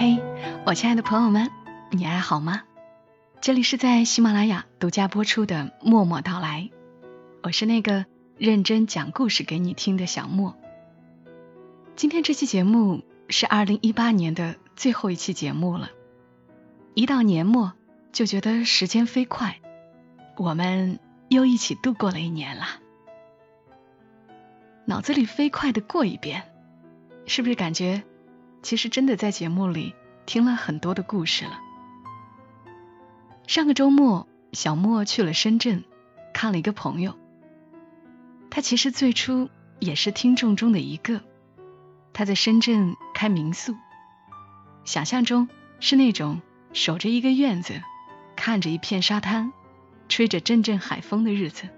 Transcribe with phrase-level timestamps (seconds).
[0.00, 0.18] 嘿，
[0.64, 1.50] 我亲爱的朋友们，
[1.90, 2.62] 你还好吗？
[3.42, 6.70] 这里是在喜马拉雅独家播出的《默默到来》，
[7.42, 8.06] 我是那个
[8.38, 10.56] 认真讲故事给你听的小莫。
[11.96, 15.90] 今天这期节目是二零一八年的最后一期节目了，
[16.94, 17.74] 一到年末
[18.10, 19.60] 就觉得时间飞快，
[20.38, 20.98] 我们
[21.28, 22.64] 又一起度过了一年了。
[24.86, 26.50] 脑子里飞快的过一遍，
[27.26, 28.02] 是不是感觉
[28.62, 29.94] 其实真的在节目里
[30.26, 31.58] 听了很多的故事了？
[33.46, 35.84] 上个周末，小莫去了深圳，
[36.32, 37.18] 看了一个朋友。
[38.50, 39.48] 他其实最初
[39.78, 41.20] 也是听众中的一个。
[42.12, 43.74] 他在深圳开民宿，
[44.84, 45.48] 想象中
[45.78, 46.40] 是那种
[46.72, 47.80] 守着一个院子，
[48.36, 49.52] 看着一片沙滩，
[50.08, 51.68] 吹着阵阵海风的日子。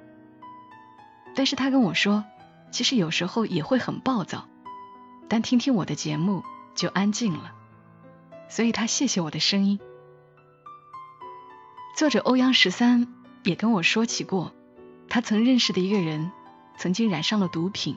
[1.35, 2.25] 但是他跟我说，
[2.71, 4.49] 其实有时候也会很暴躁，
[5.29, 6.43] 但听听我的节目
[6.75, 7.53] 就安静了。
[8.49, 9.81] 所以他谢谢我的声音。
[11.97, 13.07] 作者欧阳十三
[13.45, 14.53] 也跟我说起过，
[15.09, 16.33] 他曾认识的一个人，
[16.77, 17.97] 曾经染上了毒品，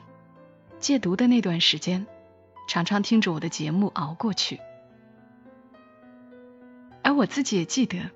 [0.78, 2.06] 戒毒的那段时间，
[2.68, 4.60] 常常听着我的节目熬过去。
[7.02, 8.10] 而我自己也记得，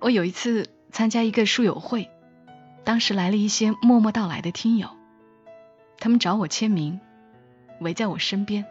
[0.00, 2.10] 我有一次参加一个书友会，
[2.84, 4.88] 当时来了一些默默到来的听友，
[5.98, 7.00] 他们找我签名，
[7.80, 8.64] 围在我身边，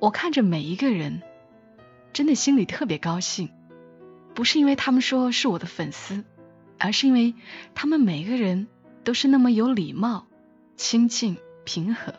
[0.00, 1.22] 我看着每一个人，
[2.12, 3.50] 真的心里特别高兴。
[4.34, 6.24] 不是因为他们说是我的粉丝，
[6.78, 7.34] 而是因为
[7.74, 8.68] 他们每个人
[9.02, 10.26] 都是那么有礼貌、
[10.76, 12.14] 亲近、平和。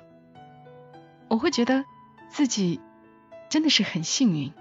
[1.30, 1.86] 我会觉得
[2.30, 2.82] 自己
[3.48, 4.52] 真的是很幸运，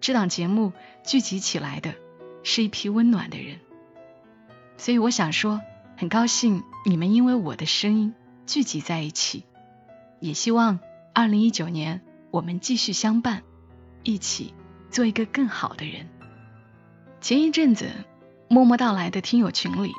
[0.00, 0.72] 这档节目
[1.04, 1.94] 聚集起来的
[2.42, 3.58] 是一批温暖的人。
[4.78, 5.60] 所以我想说，
[5.98, 8.14] 很高兴你们因为我的声音
[8.46, 9.44] 聚集在一起，
[10.20, 10.80] 也希望
[11.12, 12.00] 二零一九年
[12.32, 13.42] 我们继续相伴，
[14.02, 14.54] 一起
[14.90, 16.08] 做一个更好的人。
[17.20, 17.90] 前一阵子，
[18.48, 19.92] 默默到来的听友群里，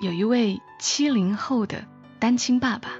[0.00, 1.84] 有一位七零后的
[2.20, 2.90] 单亲爸爸，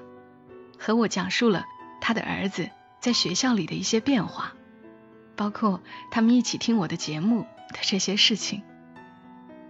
[0.76, 1.66] 和我讲述了
[2.00, 4.54] 他的儿子在学校里的一些变化，
[5.36, 8.64] 包括他们一起听我的节目的这些事情。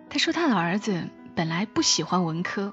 [0.08, 2.72] 他说他的儿子本来不喜欢文科，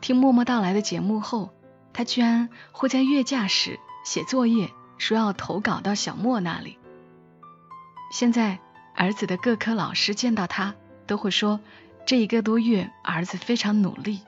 [0.00, 1.50] 听默默到来的节目后，
[1.92, 6.78] 他居然会在月假时写作业，说要投稿到小莫那里。
[8.12, 8.58] 现在。
[8.96, 10.76] 儿子的各科老师见到他
[11.08, 11.58] 都会说，
[12.06, 14.20] 这一个多月儿子非常努力，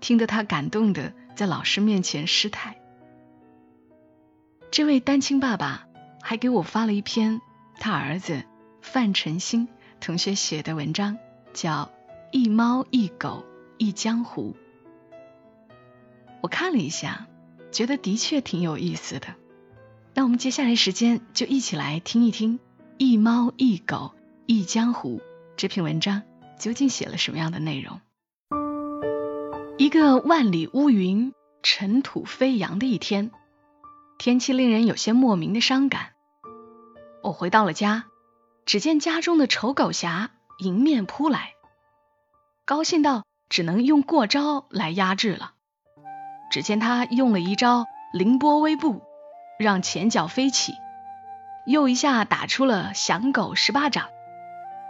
[0.00, 2.76] 听得他感动的在老师面前失态。
[4.72, 5.86] 这位单亲爸爸
[6.20, 7.40] 还给我发了一篇
[7.78, 8.42] 他儿子
[8.82, 9.68] 范晨星
[10.00, 11.16] 同学写的文章，
[11.52, 11.84] 叫
[12.32, 13.46] 《一猫一狗
[13.78, 14.56] 一江湖》。
[16.40, 17.28] 我看了一下，
[17.72, 19.28] 觉得的确挺有意思的。
[20.14, 22.58] 那我们接下来时间就一起来听一听。
[22.98, 24.12] 一猫一狗
[24.44, 25.22] 一江湖
[25.56, 26.22] 这篇文章
[26.58, 28.00] 究竟写了什么样的内容？
[29.78, 31.32] 一个万里乌云、
[31.62, 33.30] 尘土飞扬的一天，
[34.18, 36.10] 天气令人有些莫名的伤感。
[37.22, 38.04] 我回到了家，
[38.66, 41.54] 只见家中的丑狗侠迎面扑来，
[42.66, 45.54] 高兴到只能用过招来压制了。
[46.50, 49.00] 只见他用了一招凌波微步，
[49.58, 50.74] 让前脚飞起。
[51.66, 54.08] 又一下打出了响狗十八掌，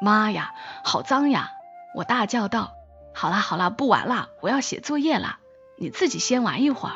[0.01, 1.53] 妈呀，好脏呀！
[1.95, 2.73] 我大叫道
[3.13, 5.41] ：“好啦好啦，不玩啦，我要写作业啦，
[5.77, 6.95] 你自己先玩一会儿。”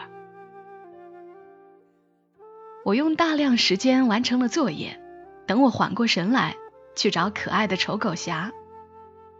[2.86, 5.00] 我用大量时间完成了作业，
[5.46, 6.54] 等我缓过神来，
[6.94, 8.52] 去找可爱的丑狗侠，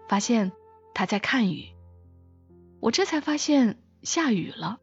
[0.08, 0.50] 发现
[0.92, 1.72] 他在看雨。
[2.80, 4.78] 我这才发现下雨了，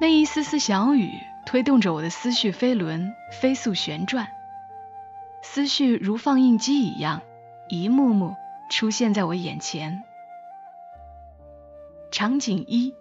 [0.00, 1.10] 那一丝丝小雨
[1.44, 4.28] 推动着我的思绪飞轮飞速旋转。
[5.42, 7.22] 思绪如放映机一样，
[7.68, 8.36] 一幕幕
[8.70, 10.02] 出现在我眼前。
[12.10, 12.94] 场景一，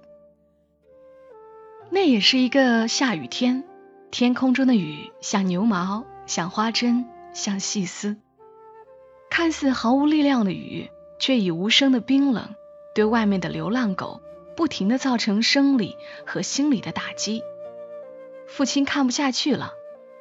[1.89, 3.63] 那也是一个下雨天，
[4.11, 8.17] 天空中的雨像牛毛，像花针，像细丝。
[9.29, 10.89] 看似毫无力量的雨，
[11.19, 12.55] 却以无声的冰冷，
[12.95, 14.19] 对外面的流浪狗
[14.57, 15.95] 不停的造成生理
[16.25, 17.43] 和心理的打击。
[18.47, 19.73] 父亲看不下去了，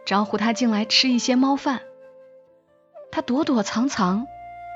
[0.04, 1.80] 招呼他进来吃一些猫饭。
[3.10, 4.26] 他躲躲藏藏，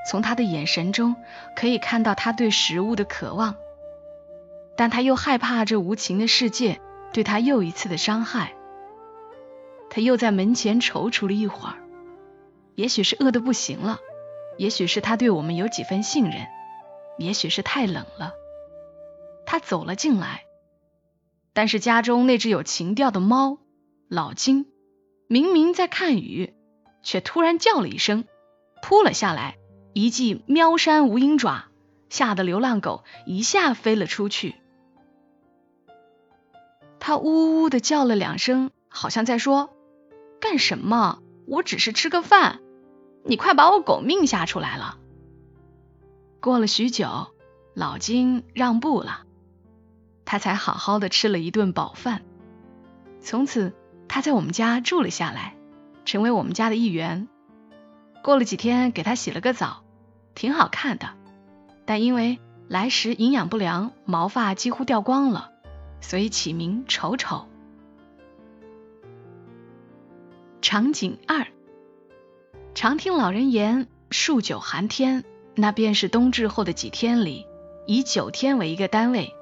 [0.09, 1.15] 从他的眼神中
[1.55, 3.55] 可以看到他对食物的渴望，
[4.77, 6.81] 但他又害怕这无情的世界
[7.13, 8.55] 对他又一次的伤害。
[9.91, 11.75] 他又在门前踌躇了一会儿，
[12.77, 13.99] 也许是饿得不行了，
[14.57, 16.47] 也许是他对我们有几分信任，
[17.19, 18.33] 也许是太冷了。
[19.51, 20.45] 他走了进来，
[21.53, 23.59] 但是家中那只有情调的猫
[24.09, 24.69] 老金
[25.27, 26.55] 明明在看雨，
[27.03, 28.27] 却突然叫了一声，
[28.81, 29.59] 扑了下来，
[29.93, 31.65] 一记喵山无影爪，
[32.11, 34.55] 吓得流浪狗一下飞了出去。
[37.01, 39.71] 它呜呜的叫了两声，好像在说
[40.41, 41.19] ：“干什么？
[41.49, 42.61] 我只是吃个饭，
[43.25, 44.97] 你快把我狗命吓出来了。”
[46.39, 47.35] 过了许久，
[47.75, 49.27] 老金让步了，
[50.31, 52.23] 他才好好的吃了一顿饱饭。
[53.21, 53.75] 从此。
[54.13, 55.55] 他在我们家住了下来，
[56.05, 57.29] 成为我们家的一员。
[58.25, 59.85] 过了几天，给他洗了个澡，
[60.35, 61.11] 挺好看的。
[61.87, 65.53] 但因为来时营养不良，毛发几乎掉光了，
[66.01, 67.47] 所以起名丑丑。
[70.61, 71.47] 场景二：
[72.75, 75.23] 常听老人言，数九寒天，
[75.55, 77.47] 那便是冬至后的几天里，
[77.87, 79.33] 以九天为一个单位。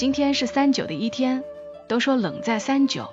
[0.00, 1.44] 今天是三九的一天，
[1.86, 3.10] 都说冷在三九。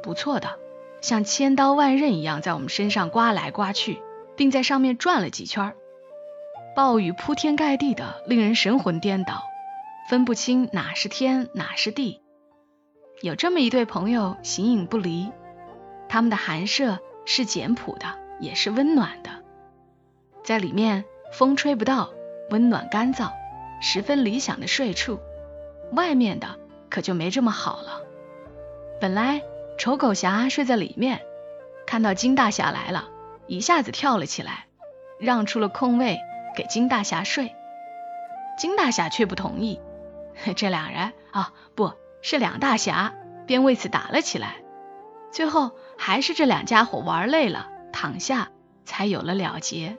[0.00, 0.60] 不错的，
[1.00, 4.00] 像千刀万刃一样在我们身上刮来刮去，
[4.36, 5.74] 并在上面转了几圈。
[6.76, 9.42] 暴雨铺天盖地的，令人神魂颠倒，
[10.08, 12.20] 分不清哪是天哪是地。
[13.20, 15.32] 有这么一对朋友，形影不离。
[16.08, 18.06] 他们的寒舍是简朴的，
[18.38, 19.30] 也是温暖的，
[20.44, 22.10] 在里面风吹不到，
[22.50, 23.32] 温暖干燥，
[23.80, 25.18] 十分理想的睡处。
[25.92, 26.58] 外面的
[26.90, 28.02] 可就没这么好了。
[29.00, 29.42] 本来。
[29.76, 31.20] 丑狗侠睡在里面，
[31.84, 33.08] 看到金大侠来了，
[33.48, 34.66] 一下子跳了起来，
[35.18, 36.20] 让出了空位
[36.56, 37.52] 给金大侠睡。
[38.56, 39.80] 金大侠却不同意，
[40.54, 41.92] 这两人啊，不
[42.22, 43.14] 是两大侠，
[43.48, 44.62] 便为此打了起来。
[45.32, 48.52] 最后还是这两家伙玩累了，躺下
[48.84, 49.96] 才有了了结。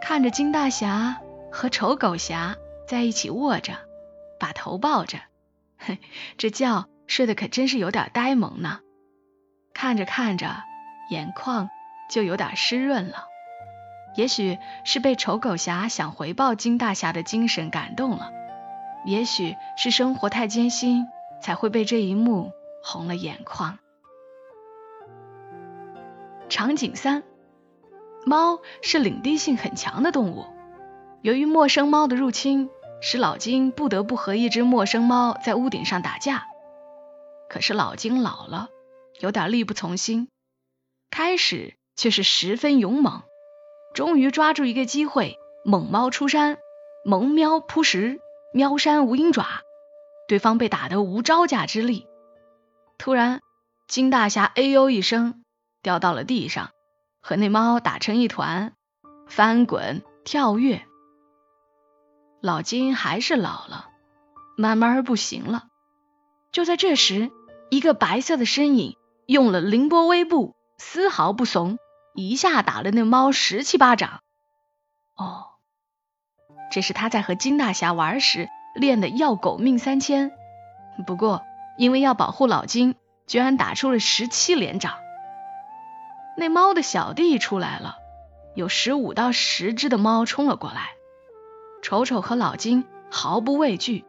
[0.00, 1.16] 看着金大侠
[1.50, 2.54] 和丑狗侠
[2.86, 3.72] 在一起卧着，
[4.42, 5.20] 把头抱着，
[5.78, 6.00] 嘿，
[6.36, 6.88] 这觉。
[7.06, 8.80] 睡得可真是有点呆萌呢，
[9.74, 10.64] 看着看着，
[11.10, 11.68] 眼眶
[12.10, 13.26] 就有点湿润了。
[14.16, 18.32] 也许是被丑狗侠想回报金大侠的精神感动了，
[19.04, 21.06] 也许是生活太艰辛，
[21.42, 22.50] 才会被这一幕
[22.82, 23.78] 红了眼眶。
[26.48, 27.22] 场景三：
[28.24, 30.46] 猫是领地性很强的动物，
[31.20, 32.70] 由于陌生猫的入侵，
[33.04, 36.46] 使老金不得不和一只陌生猫在屋顶上打架。
[37.50, 38.68] 可是老金老了，
[39.18, 40.28] 有点力不从心。
[41.10, 43.22] 开始却是十分勇猛，
[43.92, 46.58] 终于抓住一个机会，猛猫出山，
[47.04, 48.20] 猛喵扑食，
[48.54, 49.46] 喵山无影爪，
[50.28, 52.06] 对方被打得无招架之力。
[52.98, 53.40] 突然，
[53.88, 55.42] 金大侠哎呦一声，
[55.82, 56.70] 掉到了地上，
[57.20, 58.74] 和那猫打成一团，
[59.26, 60.86] 翻滚跳跃。
[62.42, 63.86] 老金还是老了，
[64.56, 65.66] 慢慢不行了。
[66.50, 67.30] 就在这时，
[67.70, 68.96] 一个白色的身影
[69.26, 71.78] 用了凌波微步，丝毫不怂，
[72.16, 74.22] 一下打了那猫十七巴掌。
[75.16, 75.44] 哦，
[76.72, 80.32] 这是他在和金大侠玩时练的要狗命三千。
[81.06, 81.42] 不过
[81.78, 82.96] 因为要保护老金，
[83.28, 84.94] 居然打出了十七连掌。
[86.36, 87.98] 那猫的小弟出来了，
[88.56, 90.90] 有十五到十只的猫冲了过来。
[91.82, 94.04] 丑丑和老金毫不畏惧，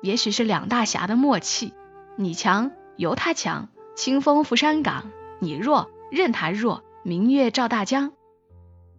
[0.00, 1.74] 也许是两大侠的默契。
[2.16, 5.10] 你强由他强，清风拂山岗；
[5.40, 8.12] 你弱任他弱，明月照大江。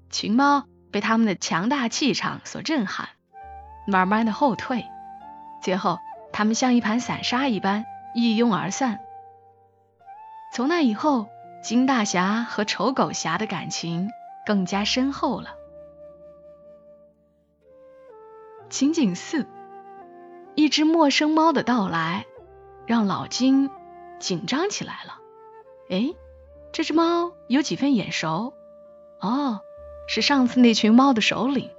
[0.10, 3.08] 群猫被他们的强大气场所震撼，
[3.88, 4.86] 慢慢的后退，
[5.64, 5.98] 最后
[6.34, 9.00] 他们像一盘散沙一般一拥而散。
[10.54, 11.28] 从那以后，
[11.64, 14.10] 金大侠和丑狗侠的感情
[14.46, 15.52] 更加深厚了。
[18.70, 19.46] 情景四：
[20.56, 22.26] 一只陌生猫的到来。
[22.88, 23.72] 让老金
[24.20, 25.20] 紧张起来了。
[25.90, 26.14] 哎，
[26.72, 28.54] 这只猫有几分眼熟。
[29.20, 29.62] 哦，
[30.08, 31.72] 是上次那群猫的首领。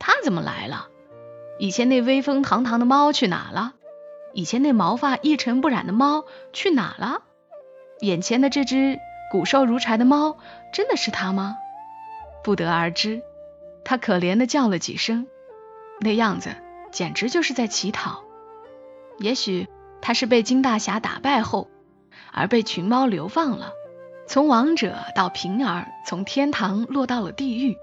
[0.00, 0.88] 他怎么来了？
[1.60, 3.74] 以前那威风堂堂的猫去哪了？
[4.32, 7.22] 以前那毛发一尘不染的猫去哪了？
[8.00, 8.98] 眼前的这只
[9.30, 10.38] 骨瘦如柴的猫，
[10.72, 11.56] 真的是他吗？
[12.42, 13.22] 不得而知。
[13.84, 15.28] 他可怜的叫了几声，
[16.02, 16.54] 那样子
[16.90, 18.24] 简直就是在乞讨。
[19.18, 19.68] 也许。
[20.04, 21.70] 他是被金大侠打败后，
[22.32, 23.70] 而被群猫流放了，
[24.26, 27.76] 从王者到平儿，从天堂落到了地狱。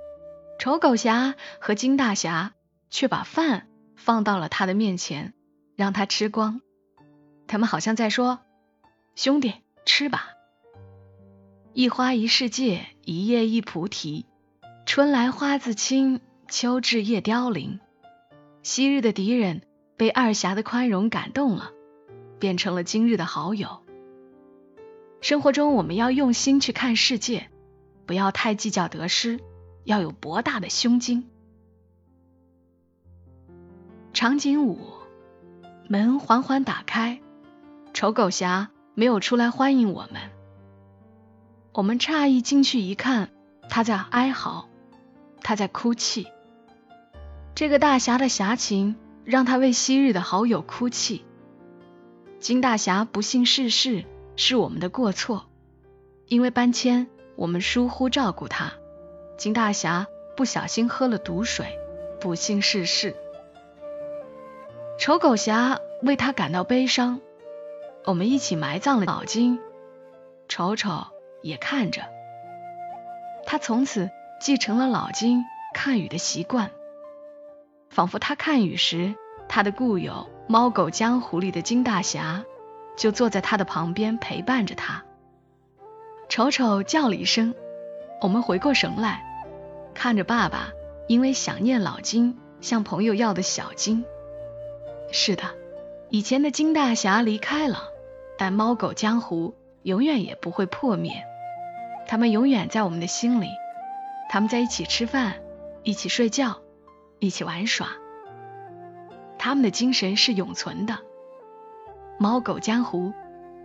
[0.60, 2.52] 丑狗侠和金大侠
[2.90, 5.34] 却把饭放到了他的面前，
[5.78, 6.60] 让他吃光。
[7.48, 8.40] 他们好像在说
[9.16, 9.54] ：“兄弟，
[9.86, 10.32] 吃吧。”
[11.72, 14.26] 一花一世界，一叶一菩提。
[14.86, 17.80] 春来花自青，秋至叶凋零。
[18.63, 19.62] 昔日的敌人
[19.98, 21.72] 被二侠的宽容感动了。
[22.39, 23.84] 变成了今日的好友。
[25.20, 27.50] 生活中我们要用心去看世界，
[28.06, 29.42] 不要太计较得失，
[29.84, 31.28] 要有博大的胸襟。
[34.13, 34.80] 场景五，
[35.89, 37.20] 门缓缓打开，
[37.94, 40.22] 丑狗侠没有出来欢迎我们。
[41.74, 43.30] 我们诧异进去一看，
[43.70, 44.70] 他在哀嚎，
[45.42, 46.28] 他在哭泣。
[47.60, 51.25] 这个大侠的侠情，让他为昔日的好友哭泣。
[52.39, 54.06] 金大侠不幸逝世，
[54.38, 55.46] 是我们的过错。
[56.28, 58.72] 因为搬迁，我们疏忽照顾他，
[59.38, 61.78] 金大侠不小心喝了毒水，
[62.22, 63.13] 不幸逝世。
[64.98, 67.20] 丑狗侠为他感到悲伤，
[68.06, 69.60] 我们一起埋葬了老金。
[70.48, 71.08] 丑丑
[71.42, 72.04] 也看着，
[73.46, 76.72] 他从此继承了老金看雨的习惯，
[77.89, 79.15] 仿佛他看雨时，
[79.48, 80.13] 他的故友
[80.48, 82.43] 《猫狗江湖》里的金大侠
[82.96, 85.03] 就坐在他的旁边陪伴着他。
[86.29, 87.55] 丑丑叫了一声，
[88.22, 89.24] 我们回过神来，
[89.96, 90.69] 看着爸爸
[91.08, 94.05] 因为想念老金向朋友要的小金。
[95.12, 95.43] 是的，
[96.10, 97.89] 以前的金大侠离开了，
[98.38, 101.24] 但猫狗江湖永远也不会破灭。
[102.08, 103.48] 他们永远在我们的心里，
[104.29, 105.38] 他们在一起吃饭，
[105.81, 106.60] 一起睡觉，
[107.20, 107.90] 一起玩耍。
[109.38, 111.00] 他们的精神是永存的，
[112.18, 113.14] 猫狗江湖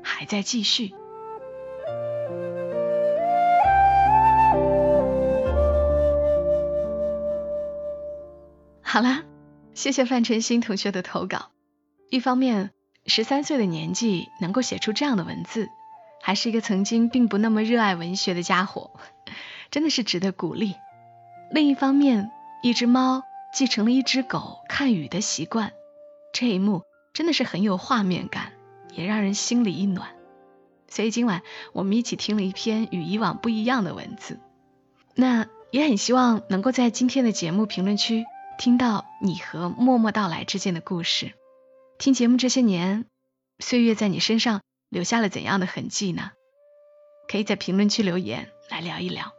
[0.03, 0.95] 还在继续。
[8.83, 9.23] 好啦。
[9.75, 11.51] 谢谢范晨星同学的投稿。
[12.09, 12.71] 一方面，
[13.07, 15.69] 十三岁的年纪能够写出这样的文字，
[16.23, 18.93] 还是一个曾经并不那么热爱文学的家伙，
[19.73, 20.77] 真的是值得鼓励。
[21.51, 22.31] 另一方面，
[22.63, 25.73] 一只猫继承了一只狗看雨的习惯，
[26.33, 26.83] 这一幕
[27.13, 28.53] 真的是很有画面感，
[28.93, 30.17] 也让人心里一暖。
[30.89, 31.43] 所以今晚
[31.73, 34.41] 我们一起听了一篇与以往不一样的文字。
[35.15, 38.25] 那也很希望能够在今天的节目评论区。
[38.57, 41.33] 听到你和默默到来之间的故事，
[41.99, 43.05] 听节目这些年，
[43.59, 46.31] 岁月在你身上留下了怎样的痕迹呢？
[47.29, 49.33] 可以在评论区留言来聊一聊。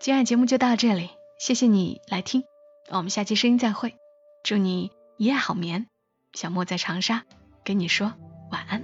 [0.00, 2.44] 今晚节目就到这里，谢谢你来听，
[2.90, 3.96] 我们下期声音再会，
[4.42, 5.86] 祝你一夜好眠。
[6.32, 7.24] 小莫在长沙
[7.64, 8.12] 跟你说
[8.50, 8.82] 晚安。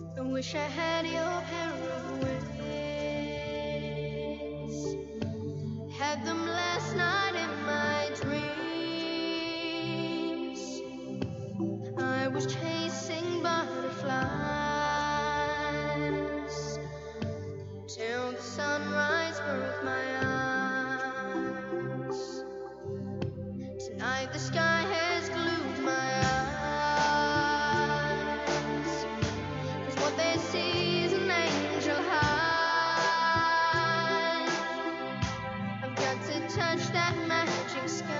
[37.90, 38.19] sky.